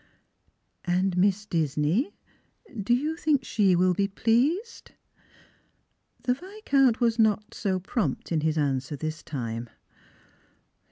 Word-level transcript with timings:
"And 0.85 1.15
Miss 1.15 1.45
Disney 1.45 2.15
.P 2.65 2.73
do 2.81 2.95
you 2.95 3.15
think 3.15 3.43
she 3.43 3.75
will 3.75 3.93
be 3.93 4.07
pleased?" 4.07 4.93
The 6.23 6.33
Viscount 6.33 6.99
was 6.99 7.19
not 7.19 7.53
so 7.53 7.79
prompt 7.79 8.31
in 8.31 8.41
his 8.41 8.57
answer 8.57 8.95
this 8.95 9.21
time. 9.21 9.69